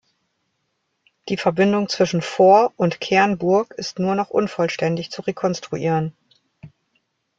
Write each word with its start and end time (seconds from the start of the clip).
Die 1.29 1.37
Verbindung 1.37 1.87
zwischen 1.87 2.23
Vor- 2.23 2.73
und 2.75 2.99
Kernburg 2.99 3.75
ist 3.77 3.99
nur 3.99 4.15
noch 4.15 4.31
unvollständig 4.31 5.11
zu 5.11 5.21
rekonstruieren. 5.21 6.15